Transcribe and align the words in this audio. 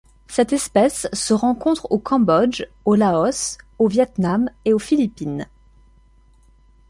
Cette 0.25 0.51
espèce 0.51 1.07
se 1.13 1.31
rencontre 1.35 1.85
au 1.91 1.99
Cambodge, 1.99 2.63
au 2.85 2.95
Laos, 2.95 3.59
au 3.77 3.87
Viêt 3.87 4.09
Nam 4.17 4.49
et 4.65 4.73
aux 4.73 4.79
Philippines. 4.79 5.45